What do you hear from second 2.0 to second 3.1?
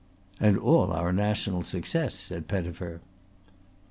said Pettifer.